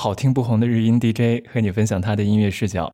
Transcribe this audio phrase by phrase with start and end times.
[0.00, 2.88] 好听不红的日音 DJ 和你分享他的音乐视角，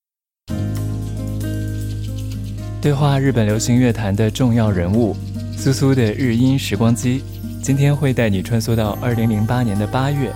[2.80, 5.14] 对话日本流行乐坛的重要人物。
[5.54, 7.22] 苏苏的日音时光机
[7.62, 10.32] 今天会带你穿梭到2008年的8月，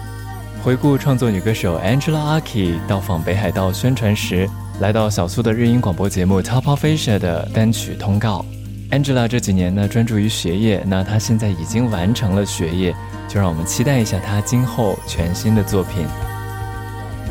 [0.63, 4.47] 回顾创作女歌手 Angela Aki 到访北海道宣传时，
[4.79, 8.45] 来到小苏的日音广播节目 Top of Asia 的单曲通告。
[8.91, 12.95] Angela 这几年呢专注于学业，那她现在已经完成了学业，
[13.27, 16.05] 就让我们期待一下她今后全新的作品。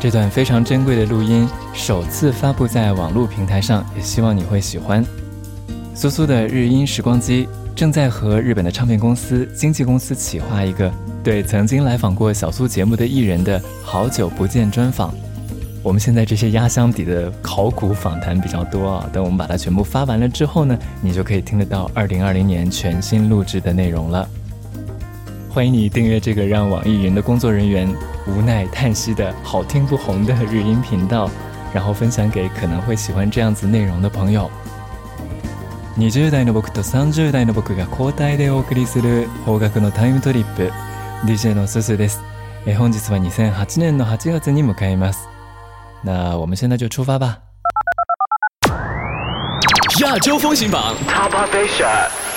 [0.00, 5.04] 这段非常珍贵的录音首次发布在网络平台上，也希望你会喜欢。
[5.92, 10.88] 苏苏的日音时光机正在和日本的唱片公司、经纪公司企划一个
[11.24, 15.12] 对曾经来访过小苏节目的艺人的好久不见专访。
[15.82, 24.28] 我们现在这些压箱底的考古访谈比较多啊，等我们把它全部发完了之后呢，你就可以听得到2020年全新录制的内容了。
[25.50, 27.88] 欢迎你订阅这个让网易云的工作人员
[28.26, 31.28] 无奈叹息的好听不红的日音频道，
[31.72, 34.48] 然后分享给可能会喜欢这样子内容的朋友。
[36.00, 40.70] 二十代の僕と三十代の僕が交代でお送りする方角のタイムトリップ。
[41.26, 42.22] DJ のです。
[42.66, 45.26] え本日は二千八年の八月に向かいます。
[46.04, 47.36] なあ
[50.00, 50.94] 亚洲风行榜。
[51.08, 52.27] Top Asia。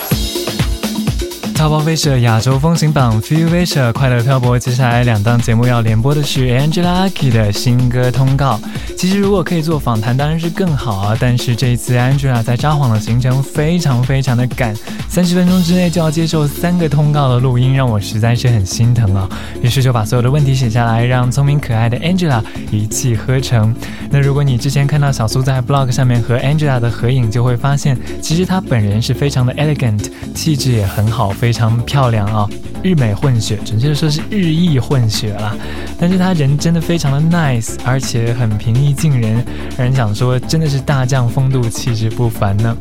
[1.62, 4.58] 泡 u p e s i 亚洲风行榜，《Feel v i s i 快乐漂泊。
[4.58, 8.60] 接下来两档节目要联播的是 Angela Aki 的新歌通告。
[8.98, 11.16] 其实如果可以做访谈，当然是更好啊。
[11.20, 14.76] 但是这一次 Angela 在撒谎的行程非常非常的赶，
[15.08, 19.30] 三十分钟之内就要接受三个通告的录音，让我实在是很心疼啊。
[19.62, 23.76] 于是就把所有的问题写下来，让聪明可爱的 Angela 一气呵成。
[24.10, 31.51] 那如果你之前看到小苏在 blog 上面和 Angela 的合影，就会发现其实她本人是非常的 elegant，气质也很好，非。
[31.52, 32.48] 非常漂亮啊，
[32.82, 35.54] 日美混血，准确的说是日裔混血了。
[36.00, 39.44] 但是他人真的非常的 nice，而且很平易近人，
[39.78, 42.74] 让人想说真的是大将风度，气质不凡呢。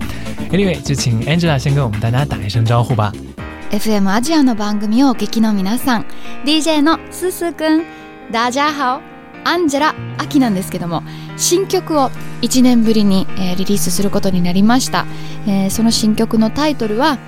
[0.52, 3.12] Anyway，就请 Angela 先跟我们大家打一声招呼吧。
[3.72, 6.04] FM アジアの番組をお聞きの皆さん、
[6.46, 7.84] DJ のスス君、
[8.30, 9.00] 大家好
[9.44, 11.02] a n g e l 秋なんですけども、
[11.36, 12.08] 新曲を
[12.42, 15.06] 1年ぶりにえリリースすることになりました。
[15.48, 17.18] えその新曲のタイトルは。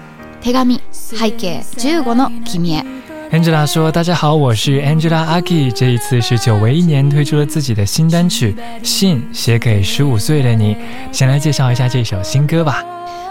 [0.45, 0.81] 手紙
[1.21, 1.61] 背景
[2.03, 2.85] 15の君へ。
[3.31, 8.53] Angela 说：“大家好，我是 Angela Aki，这一次是久违一年推出了自己的新单曲
[8.85, 10.77] 《信》，写给十五岁的你。
[11.13, 12.83] 先来介绍一下这首新歌吧。”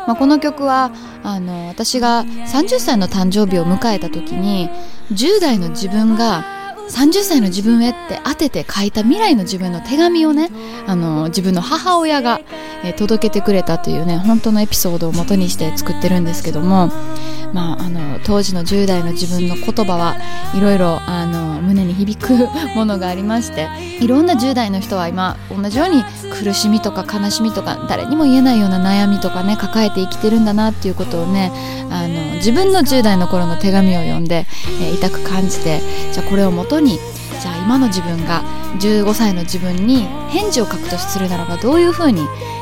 [0.07, 0.91] まあ、この曲は
[1.21, 4.69] あの私が30歳の誕生日を迎えた時に
[5.13, 6.43] 1代の自分が
[6.89, 10.49] 30歳の自分へって当てて書いた未来の自分の手紙をね
[10.87, 12.39] あの自分の母親が
[12.83, 16.87] え届けてくれたというね本当のエピソードを元にして作ってるんですけども、
[17.53, 20.15] まあ、あの当時の10代の自分の言葉は
[20.55, 22.33] いろいろあの胸に響く
[22.75, 23.67] ものがありまして
[24.03, 26.03] いろんな10代の人は今同じように
[26.33, 31.51] 苦しみとか悲しみとか誰にも言えないような悩みとかね抱えて生きてるんだなっていうことをね
[31.91, 34.45] あの自分の10代の頃の手紙を読んで、
[34.81, 35.79] えー、痛く感じて
[36.13, 36.97] じゃあこれを元に
[37.41, 38.43] じゃあ今の自分が
[38.79, 42.21] 15歳の自分に返事を書くとするならばどういうふうに、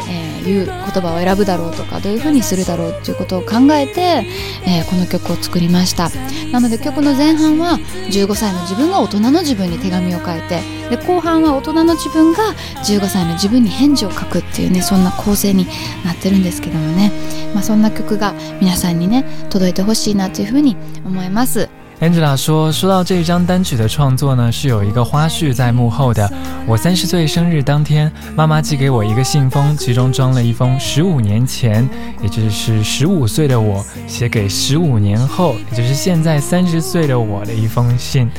[0.10, 4.26] えー、言う言葉を選ぶだろうとかどういうふうにするだろうっていうことを考えて、
[4.66, 6.08] えー、この曲を作りました
[6.54, 7.78] なので曲の前半は
[8.10, 12.40] 15歳の自分が大人の自分に手紙を書いてで後半は大人の自分が
[12.78, 15.68] 15歳の自分に返事を書くっていうねそんな構成に
[16.06, 17.12] なってるんですけどもね、
[17.54, 21.70] まあ、そんな曲が皆さんにね届いてほしいなというふうに思います。
[22.02, 26.32] Angela 说：“说到这一张单曲的创作呢，是有一个花絮在幕后的。
[26.66, 31.88] 我三十岁生日当天，妈妈寄给我一个信封，其中装了一封十五年前，
[32.22, 38.30] 也就是十五岁的我写给十五年后，也就是现在三十岁的我的一封信。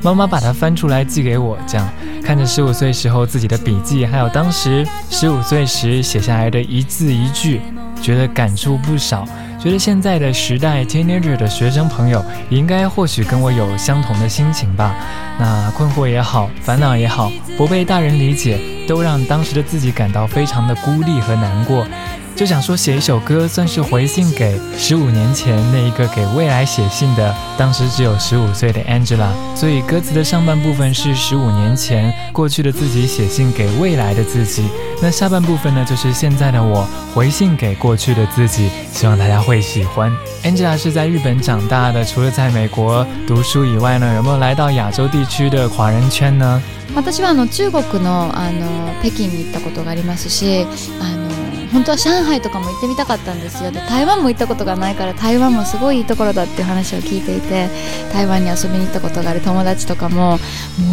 [0.00, 1.86] 妈妈把它翻出来寄给我，这样
[2.24, 7.60] 看着十五岁时候自己的笔记，还有当时十五岁时写下来的一字一句，
[8.00, 9.26] 觉得感触不少。”
[9.60, 14.94] 觉得现在的时代，t e e n a g e r 的学生朋友，应该或许跟我有相同的心情吧。
[15.38, 18.58] 那困惑也好，烦恼也好，不被大人理解，
[18.88, 21.84] 都让当时的自己感到非常的孤立和难过。
[22.40, 29.28] 就想说写一首歌，算是回信给十五年前那一个给未来写信的，当时只有十五岁的 Angela。
[29.54, 34.66] 所以歌词的上半部分是十五年前过去的自己写信给未来的自己，
[35.02, 38.70] 那下半部分呢，就是现在的我回信给过去的自己。
[38.90, 40.10] 希望大家会喜欢。
[40.42, 46.62] Angela 是在日本长大的，除了在美国读书以外呢，有没有来到亚洲地区的华人圈呢？
[47.04, 48.64] 私はあの中国のあの
[49.02, 50.64] 北京に行ったことがありますし。
[51.72, 57.68] 本当は上海とかも行ってみたかったんですよで台湾も行ったことがないから台湾もすごいいいところだっていう話を聞いていて
[58.12, 60.40] 台湾に遊びに行ったことがある友達とかももう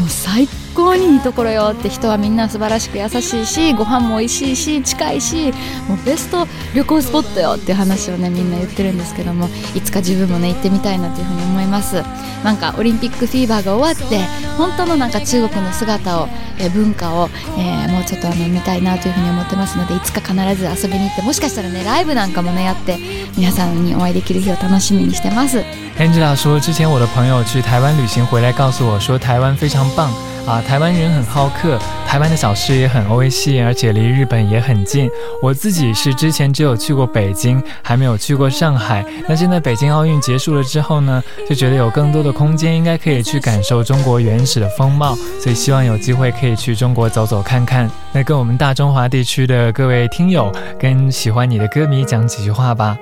[0.09, 0.47] 最
[0.77, 5.51] 高にいいところよって人はみんな素晴らしく優しいしご飯も美味しいし近いし
[5.89, 6.45] もうベスト
[6.75, 12.03] 旅行スポットよっていう話をねみんな言ってるんですけどもいつか自分もね行ってみたいなというふうに思います
[12.43, 14.19] なんかオリンピックフィーバーが終わって
[14.57, 16.27] 本当のなんか中国の姿を、
[16.59, 17.29] え文化を、
[17.59, 22.97] えー、もうちょっとあの見たいなというふうに思ってますのでいつか必ず遊びに行ってもしかしたらねライブなんかもねやって
[23.35, 25.59] 皆さんにお会いできる日を楽しみにしてます
[25.97, 30.07] Angela 说之前我的朋友去台湾旅行回来告诉我说台湾非常棒
[30.47, 31.77] 啊，台湾人很好客，
[32.07, 35.09] 台湾的小吃也很欧气，而且离日本也很近。
[35.43, 39.03] 我自己是之前只有去过北京，还没有去过上海。
[39.27, 45.17] 那现在北京奥运结束了之后呢，就觉得有更多的空间，应该可以去感受中国原始的风貌。
[45.37, 47.89] 所以希望有机会可以去中国走走看看。
[48.13, 52.97] 那跟我们大中华地区的各位听友，跟喜欢你的歌迷讲几句话吧。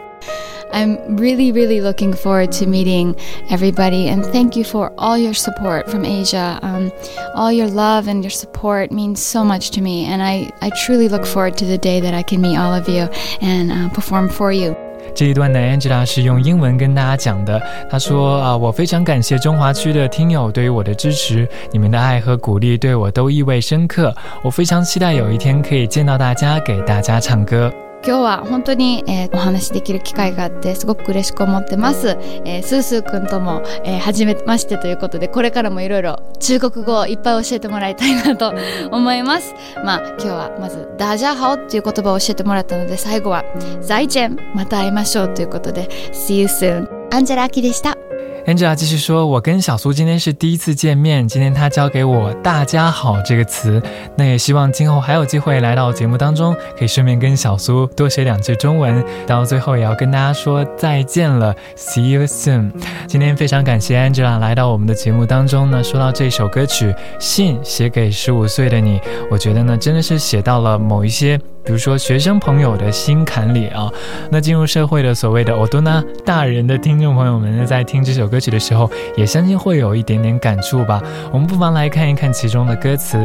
[0.74, 3.16] I'm really, really looking forward to meeting
[3.50, 6.60] everybody, and thank you for all your support from Asia.
[6.62, 6.92] Um,
[7.33, 11.07] all your love and your support means so much to me, and I, I truly
[11.07, 13.07] look forward to the day that I can meet all of you
[13.42, 14.75] and uh, perform for you.
[15.13, 17.62] 这一段呢，Angela 是用英文跟大家讲的。
[17.89, 24.13] 她说：“啊，我非常感谢中华区的听友对于我的支持，你们的爱和鼓励对我都意味深刻。
[24.44, 27.72] 我非常期待有一天可以见到大家，给大家唱歌。”
[28.07, 32.10] 今日は本当に、えー、お話しできる機会があってすごく嬉しく思ってます、
[32.46, 38.54] えー、スースーくんとも、えー、初めましてということでこれからもいろいろ中国語をいっぱい教えてもらいたいなと
[38.92, 39.54] 思います
[39.84, 43.44] まあ今日はまずダジャハオっていう言葉を教えてもらったので最後は
[43.81, 47.98] ザイェンまた会いましょうということで See you soon アンジェラ・アキでした
[48.47, 53.81] Angela 继续说：“我跟小苏今天是第一次见面，今天他教给我‘大家好’这个词，
[54.15, 59.03] 那也希望今后还有机会来到节目当中，可以顺便跟小苏多学两句中文。
[59.25, 62.71] 到最后也要跟大家说再见了，See you soon。
[63.07, 69.00] 今天非常感谢 Angela 来到我们的节目当中呢，说到这首歌曲《信写给十五岁的你》，
[69.31, 73.91] 我觉得呢真的是写到了某一些。”比如说，学生朋友的心坎里啊，
[74.29, 81.01] 那进入社会的所谓的“哦多呢大人的听众朋友们，在听这首歌曲的时候，也相信会有一点点感触吧。
[81.33, 83.19] 我们不妨来看一看其中的歌词。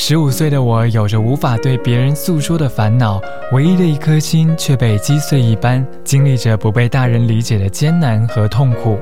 [0.00, 8.96] 十五岁的我有着无法对别人诉说的烦恼，唯一的一颗心却被击碎一般，经历着不被大人理解的艰难和痛苦。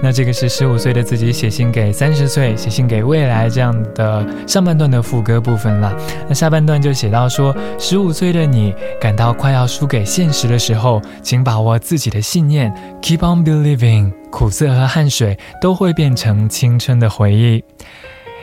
[0.00, 5.92] 那这个是十五岁的自己写信给三十岁，写信给未来这样的上半段的副歌部分了。
[6.28, 17.60] 那下半段就写到说，十五岁的你感到快要输给现实的时候，请把握自己的信念，keep on believing，苦涩和汗水都会变成青春的回忆。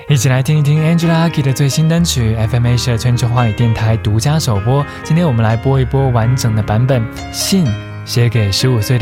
[0.07, 4.85] 一起来听一听 Angela Aki 的最新单曲 f m Asia 全球华语电台独家首播。
[5.03, 7.03] 今天我们来播一播完整的版本。
[7.33, 7.65] 信
[8.05, 8.99] 写给十五的你，手背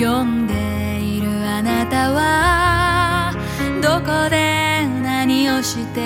[0.00, 0.54] 読んで
[1.00, 3.34] いるあなたは
[3.80, 6.00] どこで何をして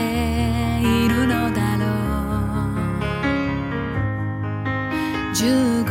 [0.82, 1.79] いるのだ。
[5.40, 5.86] 15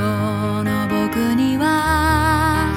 [0.61, 2.71] の僕には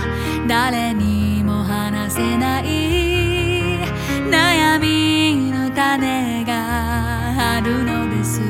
[0.48, 3.86] 誰にも話せない
[4.30, 8.40] 悩みの種があるのです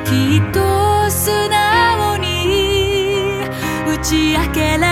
[0.05, 3.45] きっと素直に
[3.87, 4.92] 打ち明けられ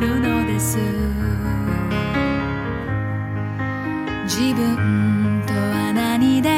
[0.00, 0.78] るのです
[4.24, 6.48] 自分とは何で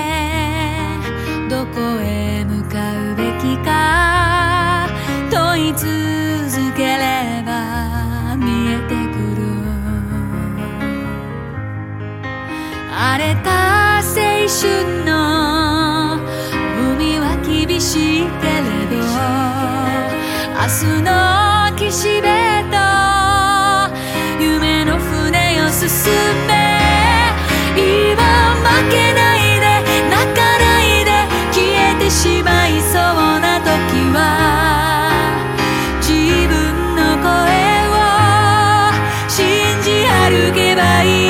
[1.51, 2.79] どこへ向か
[3.11, 4.89] うべきか
[5.31, 5.83] 問い続
[6.77, 9.43] ければ見えてくる
[12.97, 13.51] 荒れた
[13.99, 14.15] 青
[14.47, 14.63] 春
[15.05, 15.11] の
[16.95, 18.53] 海は厳しいけれ
[20.97, 21.11] ど明日の
[21.91, 22.42] 岸辺
[40.75, 41.22] ばい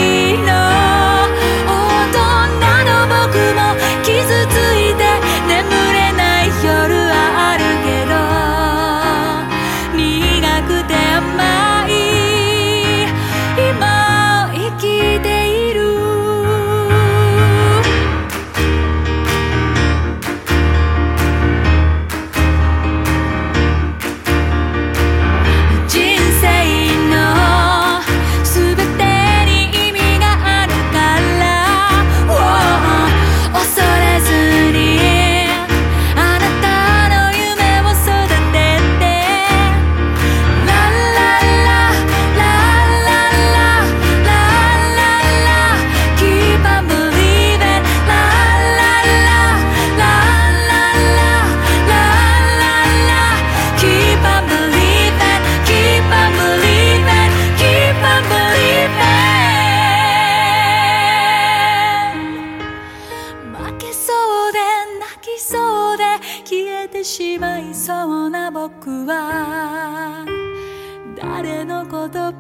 [71.35, 71.93] 彼の言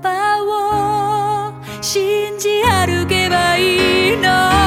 [0.02, 4.60] 葉を信じ歩けばいいの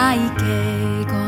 [0.00, 1.27] 背景